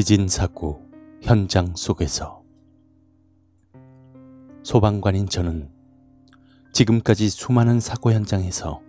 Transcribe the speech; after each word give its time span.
지진 0.00 0.28
사고 0.28 0.80
현장 1.20 1.76
속에서 1.76 2.42
소방관인 4.62 5.28
저는 5.28 5.70
지금까지 6.72 7.28
수많은 7.28 7.80
사고 7.80 8.10
현장에서 8.10 8.80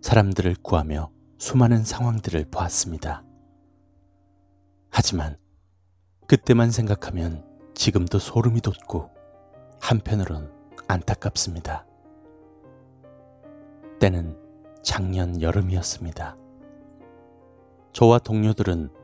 사람들을 0.00 0.56
구하며 0.64 1.12
수많은 1.38 1.84
상황들을 1.84 2.46
보았습니다. 2.50 3.22
하지만 4.90 5.38
그때만 6.26 6.72
생각하면 6.72 7.44
지금도 7.74 8.18
소름이 8.18 8.60
돋고 8.60 9.10
한편으론 9.80 10.50
안타깝습니다. 10.88 11.86
때는 14.00 14.36
작년 14.82 15.40
여름이었습니다. 15.40 16.36
저와 17.92 18.18
동료들은 18.18 18.97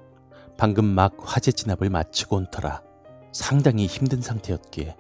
방금 0.57 0.85
막 0.85 1.15
화재 1.19 1.53
진압을 1.53 1.91
마치고 1.91 2.37
온 2.37 2.47
터라 2.51 2.83
상당히 3.33 3.87
힘든 3.87 4.21
상태였기에 4.21 4.97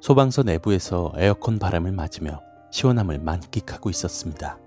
소방서 0.00 0.42
내부에서 0.42 1.12
에어컨 1.16 1.58
바람을 1.58 1.92
맞으며 1.92 2.40
시원함을 2.70 3.18
만끽하고 3.18 3.90
있었습니다. 3.90 4.58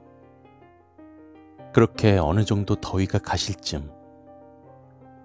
그렇게 1.74 2.18
어느 2.18 2.44
정도 2.44 2.76
더위가 2.76 3.20
가실 3.20 3.56
쯤 3.56 3.92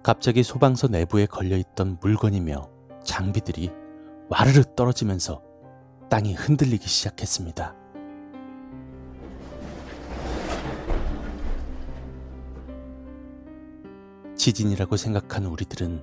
갑자기 0.03 0.43
소방서 0.43 0.89
내부에 0.89 1.27
걸려있던 1.27 1.99
물건이며 2.01 2.69
장비들이 3.03 3.73
와르르 4.29 4.65
떨어지면서 4.77 5.43
땅이 6.11 6.35
흔들리기 6.35 6.87
시작했습니다. 6.87 7.75
지진이라고 14.45 14.99
생각한 14.99 15.47
우리들은 15.47 16.03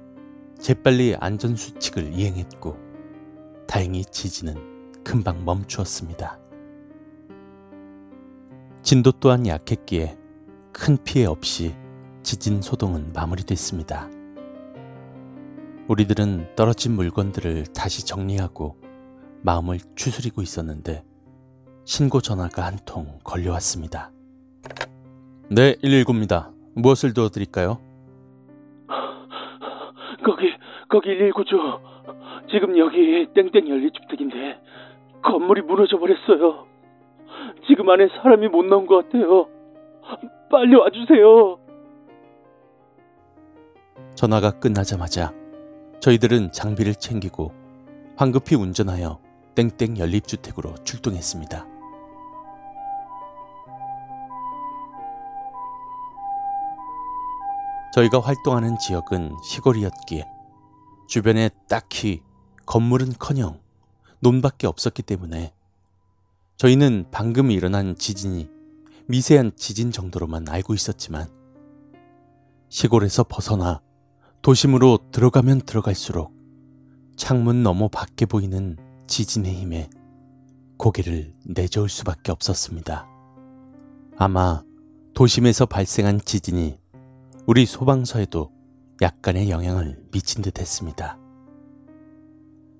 재빨리 0.57 1.15
안전수칙을 1.19 2.11
이행했고, 2.11 2.75
다행히 3.67 4.03
지진은 4.03 5.03
금방 5.03 5.45
멈추었습니다. 5.45 6.39
진도 8.81 9.11
또한 9.11 9.45
약했기에 9.45 10.17
큰 10.73 10.97
피해 11.03 11.25
없이 11.27 11.75
지진 12.23 12.63
소동은 12.63 13.13
마무리됐습니다. 13.13 14.09
우리들은 15.87 16.55
떨어진 16.55 16.93
물건들을 16.93 17.67
다시 17.75 18.03
정리하고 18.07 18.75
마음을 19.43 19.79
추스리고 19.93 20.41
있었는데 20.41 21.03
신고 21.85 22.21
전화가 22.21 22.65
한 22.65 22.79
통 22.85 23.19
걸려왔습니다. 23.23 24.11
네, 25.51 25.75
119입니다. 25.75 26.51
무엇을 26.73 27.13
도와드릴까요? 27.13 27.90
거기, 30.23 30.53
거기 30.89 31.17
119죠. 31.17 31.79
지금 32.49 32.77
여기 32.77 33.27
땡땡 33.33 33.69
연립주택인데 33.69 34.59
건물이 35.23 35.61
무너져 35.61 35.97
버렸어요. 35.97 36.67
지금 37.67 37.89
안에 37.89 38.07
사람이 38.21 38.47
못 38.49 38.65
나온 38.65 38.85
것 38.85 39.05
같아요. 39.05 39.47
빨리 40.49 40.75
와주세요. 40.75 41.57
전화가 44.15 44.59
끝나자마자 44.59 45.33
저희들은 45.99 46.51
장비를 46.51 46.95
챙기고 46.95 47.51
황급히 48.17 48.55
운전하여 48.55 49.19
땡땡 49.55 49.97
연립주택으로 49.97 50.75
출동했습니다. 50.83 51.80
저희가 57.93 58.21
활동하는 58.21 58.77
지역은 58.79 59.35
시골이었기에 59.43 60.25
주변에 61.07 61.49
딱히 61.67 62.21
건물은커녕 62.65 63.59
논밖에 64.21 64.67
없었기 64.67 65.03
때문에 65.03 65.53
저희는 66.57 67.07
방금 67.11 67.51
일어난 67.51 67.95
지진이 67.95 68.49
미세한 69.07 69.51
지진 69.57 69.91
정도로만 69.91 70.47
알고 70.47 70.73
있었지만 70.73 71.27
시골에서 72.69 73.25
벗어나 73.25 73.81
도심으로 74.41 75.09
들어가면 75.11 75.61
들어갈수록 75.61 76.33
창문 77.17 77.61
너머 77.61 77.89
밖에 77.89 78.25
보이는 78.25 78.77
지진의 79.07 79.53
힘에 79.53 79.89
고개를 80.77 81.35
내저을 81.45 81.89
수밖에 81.89 82.31
없었습니다. 82.31 83.07
아마 84.17 84.63
도심에서 85.13 85.65
발생한 85.65 86.21
지진이 86.23 86.80
우리 87.47 87.65
소방서에도 87.65 88.51
약간의 89.01 89.49
영향을 89.49 89.97
미친 90.11 90.43
듯 90.43 90.59
했습니다. 90.59 91.17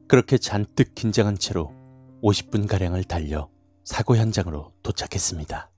그렇게 0.08 0.38
잔뜩 0.38 0.94
긴장한 0.94 1.40
채로 1.40 1.74
50분가량을 2.22 3.08
달려 3.08 3.50
사고 3.84 4.16
현장으로 4.16 4.72
도착했습니다. 4.84 5.72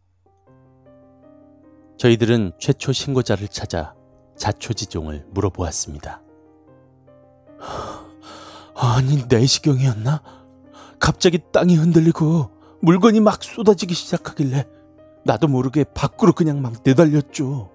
저희들은 1.98 2.52
최초 2.60 2.92
신고자를 2.92 3.48
찾아 3.48 3.96
자초지종을 4.36 5.28
물어보았습니다. 5.30 6.22
아니, 8.76 9.24
내시경이었나? 9.30 10.22
갑자기 11.00 11.40
땅이 11.54 11.76
흔들리고 11.78 12.52
물건이 12.82 13.22
막 13.22 13.42
쏟아지기 13.42 13.94
시작하길래 13.94 14.68
나도 15.24 15.48
모르게 15.48 15.86
밖으로 15.86 16.34
그냥 16.34 16.62
막 16.62 16.82
내달렸죠. 16.84 17.73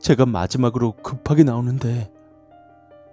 제가 0.00 0.26
마지막으로 0.26 0.92
급하게 1.02 1.44
나오는데 1.44 2.10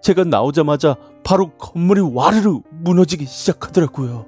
제가 0.02 0.24
나오자마자 0.24 0.96
바로 1.24 1.50
건물이 1.58 2.02
와르르 2.02 2.62
무너지기 2.72 3.26
시작하더라고요. 3.26 4.26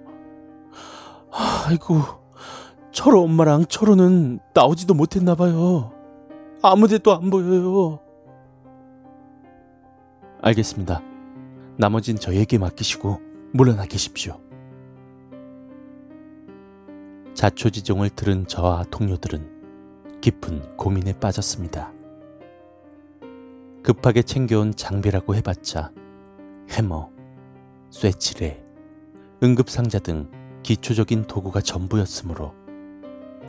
아이고, 1.32 2.02
철호 2.92 3.24
엄마랑 3.24 3.66
철호는 3.66 4.40
나오지도 4.54 4.94
못했나 4.94 5.36
봐요. 5.36 5.94
아무데도 6.62 7.16
안 7.16 7.30
보여요. 7.30 8.00
알겠습니다. 10.42 11.02
나머진 11.78 12.18
저에게 12.18 12.58
맡기시고 12.58 13.20
물러나 13.54 13.86
계십시오. 13.86 14.38
자초지종을 17.34 18.10
들은 18.10 18.48
저와 18.48 18.84
동료들은 18.92 20.20
깊은 20.20 20.76
고민에 20.76 21.14
빠졌습니다. 21.14 21.94
급하게 23.84 24.22
챙겨온 24.22 24.76
장비라고 24.76 25.36
해봤자 25.36 25.92
해머, 26.70 27.10
쇠치레, 27.90 28.64
응급상자 29.42 30.00
등 30.00 30.30
기초적인 30.64 31.28
도구가 31.28 31.62
전부였으므로 31.62 32.54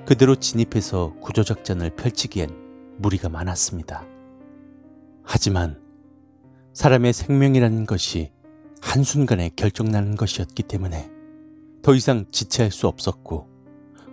그대로 0.07 0.37
진입해서 0.37 1.15
구조작전을 1.21 1.91
펼치기엔 1.91 2.49
무리가 2.99 3.29
많았습니다. 3.29 4.07
하지만 5.23 5.81
사람의 6.73 7.13
생명이라는 7.13 7.87
것이 7.87 8.31
한순간에 8.81 9.51
결정나는 9.57 10.17
것이었기 10.17 10.63
때문에 10.63 11.11
더 11.83 11.95
이상 11.95 12.25
지체할 12.31 12.71
수 12.71 12.87
없었고 12.87 13.49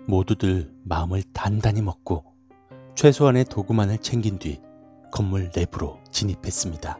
모두들 0.07 0.71
마음을 0.83 1.21
단단히 1.33 1.81
먹고 1.81 2.23
최소한의 2.95 3.45
도구만을 3.45 3.99
챙긴 3.99 4.39
뒤 4.39 4.59
건물 5.11 5.51
내부로 5.53 5.99
진입했습니다. 6.11 6.99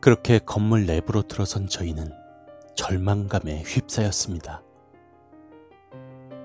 그렇게 0.00 0.38
건물 0.38 0.86
내부로 0.86 1.22
들어선 1.22 1.68
저희는 1.68 2.12
절망감에 2.76 3.62
휩싸였습니다. 3.62 4.62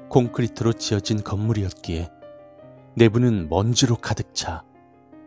콘크리트로 0.10 0.74
지어진 0.74 1.24
건물이었기에 1.24 2.10
내부는 2.96 3.50
먼지로 3.50 3.96
가득 3.96 4.34
차 4.34 4.64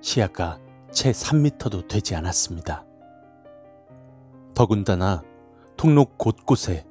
시야가 0.01 0.59
채 0.93 1.11
3미터도 1.11 1.89
되지 1.89 2.15
않았습니다. 2.15 2.85
더군다나 4.55 5.23
통로 5.77 6.07
곳곳에 6.17 6.87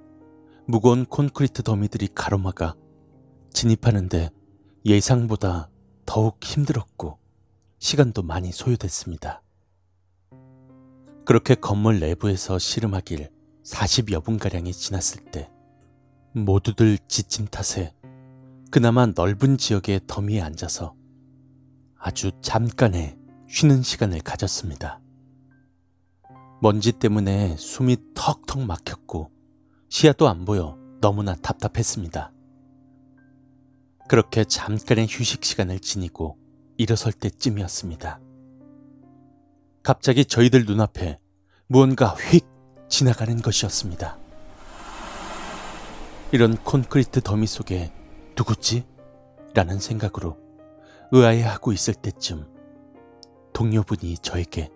무거운 0.65 1.05
콘크리트 1.05 1.63
더미들이 1.63 2.09
가로막아 2.13 2.75
진입하는데 3.51 4.29
예상보다 4.85 5.69
더욱 6.05 6.37
힘들었고 6.43 7.17
시간도 7.79 8.23
많이 8.23 8.51
소요됐습니다. 8.51 9.41
그렇게 11.25 11.55
건물 11.55 11.99
내부에서 11.99 12.59
씨름하길 12.59 13.29
40여 13.63 14.23
분가량이 14.23 14.71
지났을 14.71 15.25
때 15.31 15.49
모두들 16.33 16.97
지침 17.07 17.47
탓에 17.47 17.93
그나마 18.69 19.05
넓은 19.05 19.57
지역의 19.57 20.01
더미에 20.07 20.41
앉아서 20.41 20.95
아주 21.97 22.31
잠깐의 22.41 23.17
쉬는 23.47 23.81
시간을 23.81 24.19
가졌습니다. 24.19 25.01
먼지 26.61 26.91
때문에 26.91 27.55
숨이 27.57 27.97
턱턱 28.13 28.61
막혔고 28.61 29.31
시야도 29.89 30.27
안 30.27 30.45
보여 30.45 30.77
너무나 31.01 31.35
답답했습니다. 31.35 32.31
그렇게 34.07 34.43
잠깐의 34.43 35.07
휴식 35.09 35.43
시간을 35.43 35.79
지니고 35.79 36.37
일어설 36.77 37.13
때쯤이었습니다. 37.13 38.19
갑자기 39.83 40.25
저희들 40.25 40.65
눈앞에 40.65 41.19
무언가 41.67 42.09
휙 42.09 42.45
지나가는 42.87 43.41
것이었습니다. 43.41 44.17
이런 46.31 46.57
콘크리트 46.57 47.21
더미 47.21 47.47
속에 47.47 47.91
누구지? 48.37 48.85
라는 49.53 49.79
생각으로 49.79 50.37
의아해하고 51.11 51.71
있을 51.71 51.93
때쯤 51.93 52.45
동료분이 53.53 54.17
저에게 54.17 54.69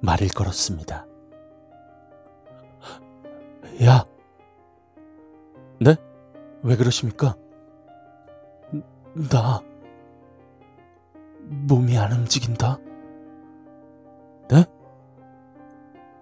말을 0.00 0.28
걸었습니다. 0.28 1.06
야! 3.82 4.06
네? 5.80 5.96
왜 6.62 6.76
그러십니까? 6.76 7.36
나, 9.30 9.60
몸이 11.48 11.96
안 11.98 12.12
움직인다? 12.12 12.78
네? 14.50 14.64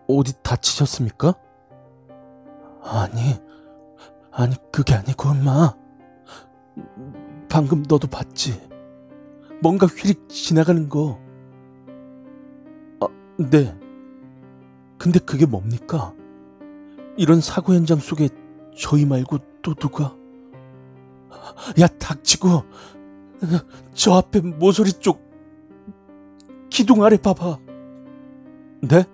어디 0.08 0.32
다치셨습니까? 0.43 1.34
아니, 2.82 3.40
아니, 4.31 4.56
그게 4.70 4.94
아니고, 4.94 5.31
엄마. 5.31 5.75
방금 7.49 7.82
너도 7.88 8.06
봤지? 8.06 8.61
뭔가 9.61 9.87
휘릭 9.87 10.28
지나가는 10.28 10.88
거. 10.88 11.19
아, 13.00 13.06
네. 13.38 13.76
근데 14.99 15.19
그게 15.19 15.46
뭡니까? 15.46 16.14
이런 17.17 17.40
사고 17.40 17.75
현장 17.75 17.99
속에 17.99 18.29
저희 18.76 19.05
말고 19.05 19.38
또 19.62 19.75
누가? 19.75 20.14
야, 21.81 21.87
닥치고, 21.87 22.64
저 23.94 24.14
앞에 24.14 24.40
모서리 24.40 24.92
쪽, 24.92 25.22
기둥 26.70 27.04
아래 27.04 27.16
봐봐. 27.16 27.58
네? 28.82 29.04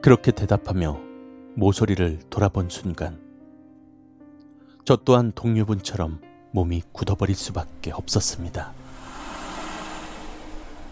그렇게 0.00 0.30
대답하며 0.30 1.00
모서리를 1.54 2.20
돌아본 2.30 2.68
순간, 2.68 3.20
저 4.84 4.96
또한 4.96 5.32
동료분처럼 5.34 6.20
몸이 6.52 6.82
굳어버릴 6.92 7.36
수밖에 7.36 7.92
없었습니다. 7.92 8.72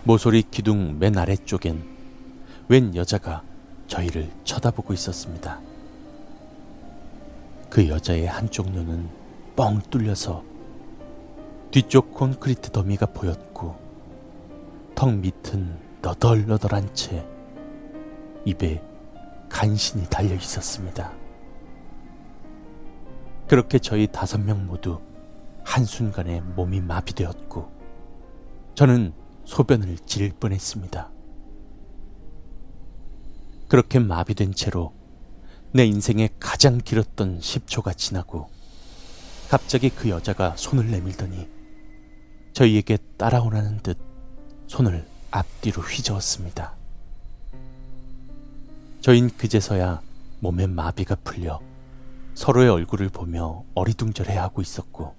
모서리 0.05 0.43
기둥 0.43 0.99
맨 0.99 1.17
아래쪽엔 1.17 1.83
웬 2.69 2.95
여자가 2.95 3.43
저희를 3.87 4.31
쳐다보고 4.45 4.93
있었습니다. 4.93 5.61
그 7.71 7.89
여자의 7.89 8.27
한쪽 8.27 8.71
눈은 8.71 9.09
뻥 9.57 9.81
뚫려서 9.91 10.45
뒤쪽 11.71 12.15
콘크리트 12.15 12.71
더미가 12.71 13.07
보였고 13.07 13.77
턱 14.95 15.13
밑은 15.15 15.79
너덜너덜한 16.01 16.95
채 16.95 17.27
입에 18.45 18.83
간신히 19.49 20.07
달려 20.09 20.35
있었습니다. 20.35 21.13
그렇게 23.49 23.79
저희 23.79 24.07
다섯 24.07 24.39
명 24.39 24.67
모두 24.67 25.01
한순간에 25.65 26.41
몸이 26.41 26.81
마비되었고 26.81 27.71
저는 28.75 29.13
소변을 29.45 29.99
지릴 30.07 30.33
뻔했습니다. 30.33 31.11
그렇게 33.69 33.99
마비된 33.99 34.55
채로 34.55 34.93
내 35.73 35.85
인생의 35.85 36.31
가장 36.39 36.79
길었던 36.79 37.41
10초가 37.41 37.97
지나고 37.97 38.49
갑자기 39.49 39.91
그 39.91 40.09
여자가 40.09 40.57
손을 40.57 40.91
내밀더니 40.91 41.56
저희에게 42.57 42.97
따라오라는 43.19 43.81
듯 43.83 43.99
손을 44.67 45.07
앞뒤로 45.31 45.83
휘저었습니다. 45.83 46.75
저흰 49.03 49.29
그제서야 49.29 50.01
몸의 50.41 50.67
마비가 50.69 51.17
풀려 51.17 51.61
서로의 52.35 52.71
얼굴을 52.71 53.11
보며 53.11 53.63
어리둥절해하고 53.75 54.63
있었고 54.63 55.15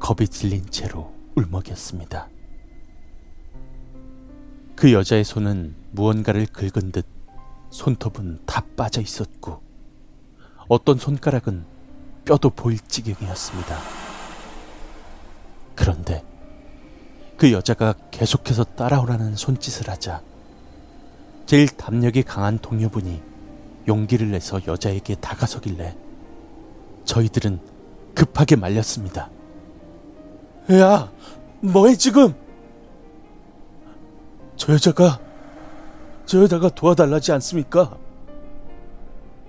겁이 0.00 0.26
질린 0.26 0.66
채로 0.70 1.14
울먹였습니다. 1.36 2.28
그 4.74 4.92
여자의 4.92 5.22
손은 5.22 5.76
무언가를 5.92 6.46
긁은 6.46 6.90
듯 6.90 7.06
손톱은 7.70 8.40
다 8.44 8.64
빠져 8.76 9.00
있었고 9.00 9.62
어떤 10.66 10.98
손가락은 10.98 11.64
뼈도 12.24 12.50
보일 12.50 12.80
지경이었습니다. 12.80 14.03
그런데 15.74 16.22
그 17.36 17.52
여자가 17.52 17.94
계속해서 18.10 18.64
따라오라는 18.64 19.36
손짓을 19.36 19.88
하자 19.88 20.22
제일 21.46 21.68
담력이 21.68 22.22
강한 22.22 22.58
동료분이 22.58 23.20
용기를 23.88 24.30
내서 24.30 24.60
여자에게 24.66 25.16
다가서길래 25.16 25.96
저희들은 27.04 27.60
급하게 28.14 28.56
말렸습니다. 28.56 29.30
야, 30.72 31.10
뭐해 31.60 31.96
지금? 31.96 32.34
저 34.56 34.72
여자가 34.72 35.20
저 36.24 36.42
여자가 36.42 36.70
도와달라지 36.70 37.32
않습니까? 37.32 37.96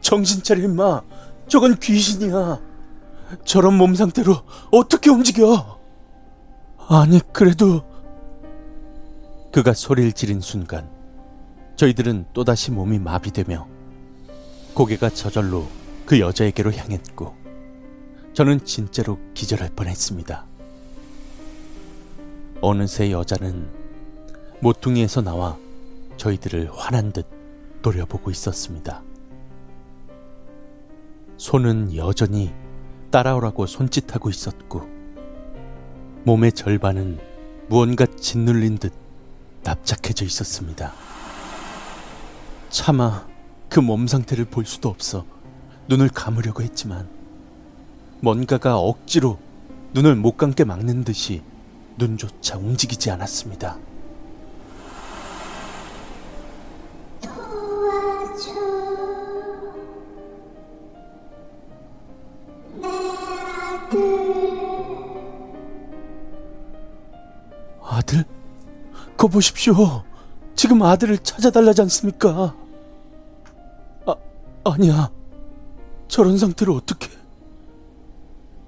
정신 0.01 0.43
차려 0.43 0.63
임마. 0.63 1.01
저건 1.47 1.79
귀신이야. 1.79 2.59
저런 3.45 3.75
몸 3.75 3.95
상태로 3.95 4.35
어떻게 4.71 5.09
움직여? 5.09 5.74
아니 6.87 7.19
그래도 7.33 7.81
그가 9.51 9.73
소리를 9.73 10.11
지른 10.11 10.39
순간 10.39 10.87
저희들은 11.77 12.27
또다시 12.33 12.71
몸이 12.71 12.99
마비되며 12.99 13.67
고개가 14.75 15.09
저절로 15.09 15.67
그 16.05 16.19
여자에게로 16.19 16.73
향했고 16.73 17.35
저는 18.33 18.65
진짜로 18.65 19.17
기절할 19.33 19.69
뻔했습니다. 19.75 20.45
어느새 22.61 23.11
여자는 23.11 23.67
모퉁이에서 24.59 25.21
나와 25.21 25.57
저희들을 26.17 26.69
화난 26.73 27.11
듯 27.11 27.25
노려보고 27.81 28.29
있었습니다. 28.29 29.01
손은 31.37 31.95
여전히 31.95 32.53
따라오라고 33.11 33.65
손짓하고 33.65 34.29
있었고, 34.29 34.94
몸의 36.25 36.53
절반은 36.53 37.19
무언가 37.69 38.07
짓눌린 38.07 38.79
듯 38.79 38.91
납작해져 39.63 40.25
있었습니다. 40.25 40.91
차마 42.69 43.27
그 43.69 43.79
몸 43.79 44.07
상태를 44.07 44.45
볼 44.45 44.65
수도 44.65 44.89
없어 44.89 45.23
눈을 45.87 46.09
감으려고 46.09 46.63
했지만, 46.63 47.07
뭔가가 48.21 48.79
억지로 48.79 49.37
눈을 49.93 50.15
못 50.15 50.35
감게 50.35 50.63
막는 50.63 51.03
듯이 51.03 51.43
눈조차 51.99 52.57
움직이지 52.57 53.11
않았습니다. 53.11 53.77
거 69.25 69.27
보십시오. 69.27 70.03
지금 70.55 70.83
아들을 70.83 71.17
찾아달라지 71.17 71.81
않습니까? 71.81 72.55
아, 74.05 74.15
아니야. 74.63 75.11
저런 76.07 76.37
상태로 76.37 76.75
어떻게. 76.75 77.09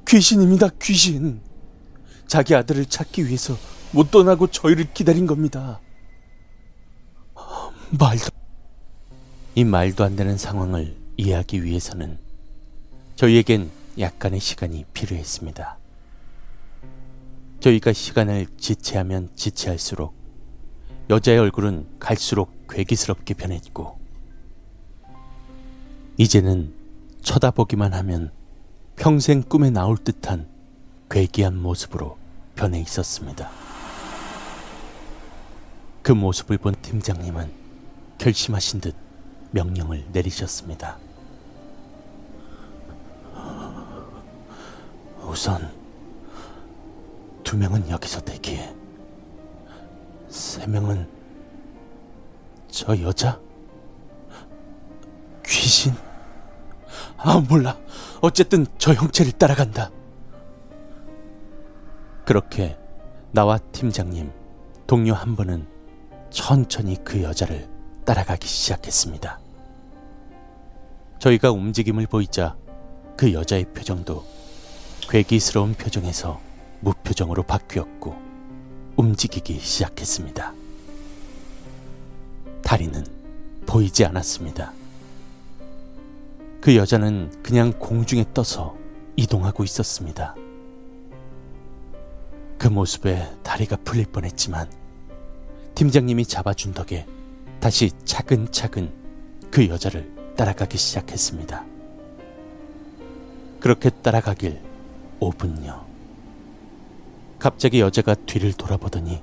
귀신입니다, 0.07 0.69
귀신. 0.81 1.41
자기 2.25 2.55
아들을 2.55 2.85
찾기 2.85 3.27
위해서 3.27 3.55
못 3.91 4.09
떠나고 4.09 4.47
저희를 4.47 4.93
기다린 4.93 5.27
겁니다. 5.27 5.79
말도. 7.91 8.25
이 9.55 9.63
말도 9.63 10.03
안 10.03 10.15
되는 10.15 10.37
상황을 10.37 10.95
이해하기 11.17 11.63
위해서는 11.63 12.17
저희에겐 13.15 13.69
약간의 13.99 14.39
시간이 14.39 14.85
필요했습니다. 14.93 15.77
저희가 17.59 17.93
시간을 17.93 18.47
지체하면 18.57 19.29
지체할수록 19.35 20.26
여자의 21.09 21.39
얼굴은 21.39 21.87
갈수록 21.99 22.67
괴기스럽게 22.67 23.33
변했고, 23.35 23.97
이제는 26.17 26.73
쳐다보기만 27.21 27.93
하면 27.93 28.31
평생 28.97 29.41
꿈에 29.41 29.69
나올 29.69 29.97
듯한 29.97 30.47
괴기한 31.09 31.57
모습으로 31.57 32.17
변해 32.55 32.81
있었습니다. 32.81 33.49
그 36.01 36.11
모습을 36.11 36.57
본 36.57 36.73
팀장님은 36.81 37.51
결심하신 38.17 38.81
듯 38.81 38.95
명령을 39.51 40.05
내리셨습니다. 40.11 40.97
우선 45.21 45.71
두 47.43 47.57
명은 47.57 47.89
여기서 47.89 48.21
대기해. 48.21 48.76
세 50.29 50.67
명은 50.67 51.07
저 52.69 52.99
여자? 53.01 53.39
귀신? 55.45 55.93
아, 57.17 57.39
몰라. 57.39 57.77
어쨌든 58.21 58.65
저 58.77 58.93
형체를 58.93 59.31
따라간다. 59.33 59.89
그렇게 62.25 62.77
나와 63.31 63.57
팀장님, 63.57 64.31
동료 64.85 65.13
한 65.13 65.35
분은 65.35 65.65
천천히 66.29 66.97
그 67.03 67.23
여자를 67.23 67.67
따라가기 68.05 68.47
시작했습니다. 68.47 69.39
저희가 71.19 71.51
움직임을 71.51 72.05
보이자 72.07 72.55
그 73.15 73.33
여자의 73.33 73.65
표정도 73.73 74.25
괴기스러운 75.09 75.73
표정에서 75.73 76.39
무표정으로 76.81 77.43
바뀌었고 77.43 78.26
움직이기 78.97 79.59
시작했습니다. 79.59 80.53
다리는 82.63 83.05
보이지 83.67 84.03
않았습니다. 84.05 84.73
그 86.59 86.75
여자는 86.75 87.43
그냥 87.43 87.71
공중에 87.73 88.25
떠서 88.33 88.75
이동하고 89.15 89.63
있었습니다. 89.63 90.35
그 92.57 92.67
모습에 92.67 93.31
다리가 93.43 93.77
풀릴 93.85 94.07
뻔했지만 94.07 94.67
팀장님이 95.75 96.25
잡아준 96.25 96.73
덕에 96.73 97.05
다시 97.59 97.91
차근차근 98.03 98.91
그 99.51 99.69
여자를 99.69 100.11
따라가기 100.35 100.77
시작했습니다. 100.77 101.65
그렇게 103.59 103.91
따라가길 103.91 104.59
5분여. 105.19 105.86
갑자기 107.39 107.79
여자가 107.79 108.15
뒤를 108.15 108.53
돌아보더니 108.53 109.21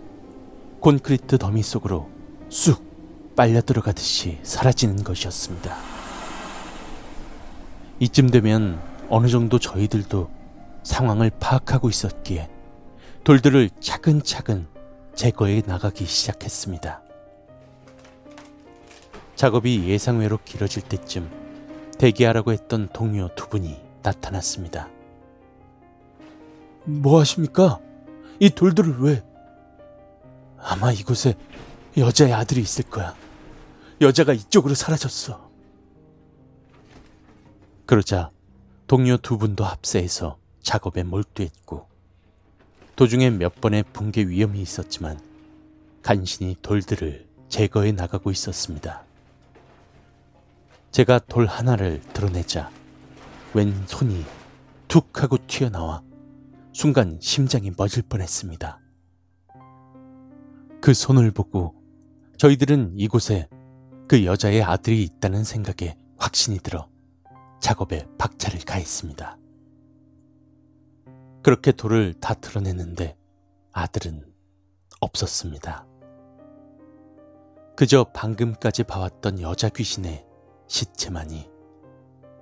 콘크리트 0.81 1.39
더미 1.39 1.63
속으로 1.63 2.09
쑥 2.49 3.35
빨려 3.35 3.61
들어가듯이 3.61 4.39
사라지는 4.43 5.03
것이었습니다. 5.03 5.77
이쯤 7.99 8.31
되면 8.31 8.81
어느 9.09 9.29
정도 9.29 9.59
저희들도 9.59 10.31
상황을 10.85 11.31
파악하고 11.41 11.89
있었기에 11.89 12.49
돌들을 13.25 13.71
차근차근 13.81 14.67
제거해 15.15 15.63
나가기 15.67 16.05
시작했습니다. 16.05 17.03
작업이 19.35 19.89
예상외로 19.89 20.39
길어질 20.45 20.83
때쯤 20.83 21.31
대기하라고 21.99 22.53
했던 22.53 22.89
동료 22.93 23.29
두 23.35 23.49
분이 23.49 23.77
나타났습니다. 24.03 24.89
뭐 26.85 27.21
하십니까? 27.21 27.81
이 28.41 28.51
돌들을 28.51 29.01
왜? 29.01 29.25
아마 30.59 30.93
이곳에 30.93 31.35
여자의 31.97 32.33
아들이 32.33 32.61
있을 32.61 32.85
거야. 32.85 33.15
여자가 34.01 34.33
이쪽으로 34.33 34.75
사라졌어. 34.75 35.51
그러자 37.87 38.31
동료 38.87 39.17
두 39.17 39.39
분도 39.39 39.65
합세해서 39.65 40.39
작업에 40.63 41.03
몰두했고 41.03 41.87
도중에 42.97 43.31
몇 43.31 43.61
번의 43.61 43.85
붕괴 43.93 44.23
위험이 44.27 44.61
있었지만 44.63 45.21
간신히 46.03 46.57
돌들을 46.63 47.27
제거해 47.49 47.93
나가고 47.93 48.31
있었습니다. 48.31 49.05
제가 50.91 51.19
돌 51.21 51.47
하나를 51.47 52.01
드러내자 52.13 52.71
왼 53.53 53.87
손이 53.87 54.25
툭 54.89 55.23
하고 55.23 55.37
튀어나와 55.47 56.03
순간 56.75 57.19
심장이 57.23 57.71
멎을 57.71 58.03
뻔했습니다. 58.09 58.81
그 60.83 60.93
손을 60.93 61.31
보고 61.31 61.73
저희들은 62.37 62.95
이곳에 62.99 63.49
그 64.09 64.25
여자의 64.25 64.61
아들이 64.61 65.05
있다는 65.05 65.45
생각에 65.45 65.97
확신이 66.19 66.59
들어 66.59 66.91
작업에 67.61 68.05
박차를 68.19 68.61
가했습니다. 68.67 69.39
그렇게 71.45 71.71
돌을 71.71 72.15
다 72.15 72.35
드러냈는데 72.35 73.17
아들은 73.73 74.25
없었습니다. 75.01 75.87
그저 77.77 78.05
방금까지 78.13 78.83
봐왔던 78.83 79.41
여자 79.41 79.69
귀신의 79.69 80.27
시체만이 80.67 81.49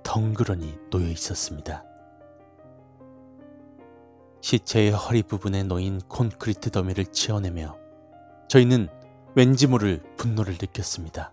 덩그러니 0.03 0.75
놓여 0.89 1.07
있었습니다. 1.07 1.92
시체의 4.43 4.91
허리 4.91 5.23
부분에 5.23 5.63
놓인 5.63 6.01
콘크리트 6.01 6.69
더미를 6.69 7.05
치워내며 7.05 7.77
저희는 8.49 8.89
왠지 9.35 9.67
모를 9.67 10.03
분노를 10.17 10.57
느꼈습니다. 10.59 11.31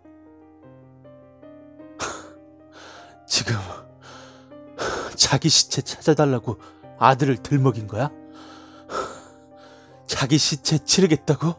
지금 3.26 3.56
자기 5.16 5.48
시체 5.48 5.82
찾아달라고 5.82 6.60
아들을 7.00 7.38
들먹인 7.38 7.88
거야? 7.88 8.12
자기 10.06 10.38
시체 10.38 10.78
치르겠다고? 10.78 11.56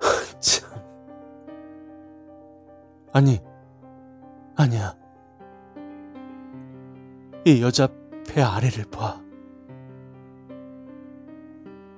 참. 0.40 0.70
아니, 3.12 3.40
아니야. 4.56 4.96
이 7.44 7.62
여자 7.62 7.88
배 8.26 8.42
아래를 8.42 8.90
봐. 8.90 9.22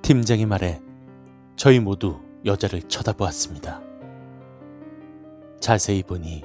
팀장이 0.05 0.45
말해 0.45 0.79
저희 1.55 1.79
모두 1.79 2.21
여자를 2.45 2.83
쳐다보았습니다. 2.83 3.81
자세히 5.59 6.03
보니 6.03 6.43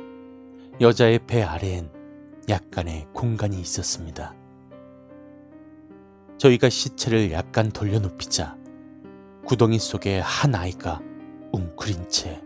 여자의 0.80 1.18
배 1.26 1.42
아래엔 1.42 1.90
약간의 2.48 3.08
공간이 3.12 3.60
있었습니다. 3.60 4.34
저희가 6.38 6.70
시체를 6.70 7.32
약간 7.32 7.68
돌려눕히자 7.68 8.56
구덩이 9.44 9.78
속에 9.78 10.20
한 10.20 10.54
아이가 10.54 11.02
웅크린 11.52 12.08
채 12.08 12.42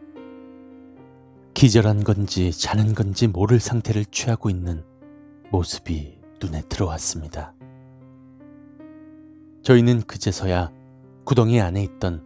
기절한 1.54 2.02
건지 2.02 2.50
자는 2.50 2.92
건지 2.92 3.28
모를 3.28 3.60
상태를 3.60 4.04
취하고 4.06 4.50
있는 4.50 4.82
모습이 5.52 6.18
눈에 6.42 6.62
들어왔습니다. 6.62 7.54
저희는 9.62 10.02
그제서야 10.08 10.72
구덩이 11.24 11.58
안에 11.58 11.82
있던 11.82 12.22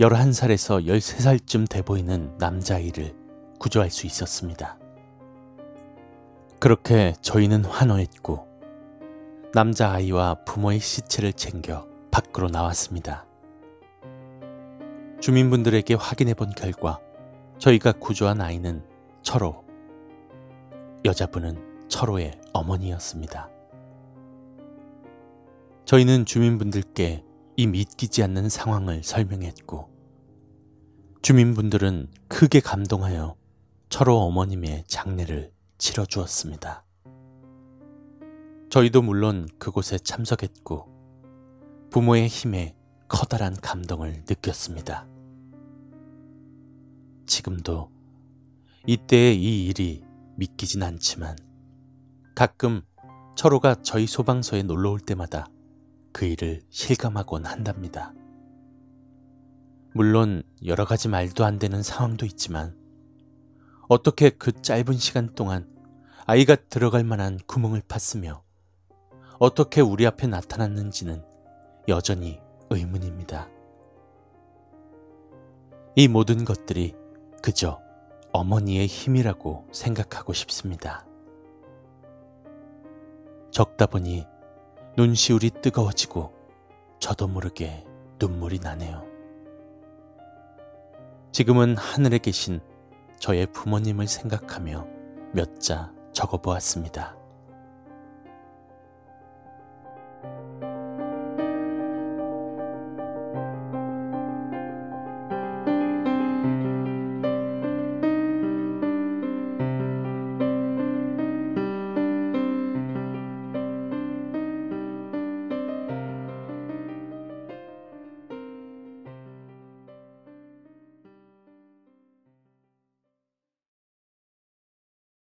11살에서 0.00 0.84
13살쯤 0.86 1.68
돼 1.68 1.82
보이는 1.82 2.36
남자아이를 2.38 3.14
구조할 3.60 3.90
수 3.90 4.06
있었습니다. 4.06 4.76
그렇게 6.58 7.14
저희는 7.20 7.64
환호했고 7.64 8.48
남자아이와 9.54 10.42
부모의 10.44 10.80
시체를 10.80 11.32
챙겨 11.34 11.86
밖으로 12.10 12.48
나왔습니다. 12.48 13.24
주민분들에게 15.20 15.94
확인해 15.94 16.34
본 16.34 16.50
결과 16.50 16.98
저희가 17.58 17.92
구조한 17.92 18.40
아이는 18.40 18.84
철호, 19.22 19.64
여자분은 21.04 21.86
철호의 21.88 22.32
어머니였습니다. 22.52 23.48
저희는 25.84 26.24
주민분들께 26.24 27.22
이 27.56 27.66
믿기지 27.66 28.22
않는 28.22 28.48
상황을 28.48 29.02
설명했고, 29.02 29.90
주민분들은 31.22 32.08
크게 32.28 32.60
감동하여 32.60 33.36
철호 33.88 34.14
어머님의 34.14 34.84
장례를 34.88 35.52
치러주었습니다. 35.78 36.84
저희도 38.68 39.02
물론 39.02 39.48
그곳에 39.58 39.98
참석했고 39.98 40.88
부모의 41.90 42.26
힘에 42.26 42.74
커다란 43.06 43.54
감동을 43.54 44.24
느꼈습니다. 44.28 45.06
지금도 47.26 47.90
이때의 48.86 49.40
이 49.40 49.66
일이 49.66 50.02
믿기진 50.36 50.82
않지만 50.82 51.36
가끔 52.34 52.82
철호가 53.36 53.76
저희 53.82 54.06
소방서에 54.06 54.64
놀러 54.64 54.90
올 54.90 54.98
때마다 54.98 55.46
그 56.14 56.24
일을 56.26 56.62
실감하곤 56.70 57.44
한답니다. 57.44 58.14
물론 59.92 60.44
여러 60.64 60.84
가지 60.84 61.08
말도 61.08 61.44
안 61.44 61.58
되는 61.58 61.82
상황도 61.82 62.24
있지만 62.24 62.78
어떻게 63.88 64.30
그 64.30 64.52
짧은 64.52 64.94
시간 64.94 65.34
동안 65.34 65.68
아이가 66.24 66.54
들어갈 66.54 67.02
만한 67.02 67.38
구멍을 67.46 67.82
팠으며 67.82 68.42
어떻게 69.40 69.80
우리 69.80 70.06
앞에 70.06 70.28
나타났는지는 70.28 71.22
여전히 71.88 72.40
의문입니다. 72.70 73.50
이 75.96 76.06
모든 76.06 76.44
것들이 76.44 76.94
그저 77.42 77.80
어머니의 78.32 78.86
힘이라고 78.86 79.66
생각하고 79.72 80.32
싶습니다. 80.32 81.06
적다 83.50 83.86
보니 83.86 84.26
눈시울이 84.96 85.50
뜨거워지고 85.62 86.32
저도 87.00 87.26
모르게 87.26 87.84
눈물이 88.20 88.60
나네요. 88.60 89.04
지금은 91.32 91.76
하늘에 91.76 92.18
계신 92.18 92.60
저의 93.18 93.46
부모님을 93.46 94.06
생각하며 94.06 94.86
몇 95.32 95.58
자 95.58 95.92
적어 96.12 96.38
보았습니다. 96.40 97.16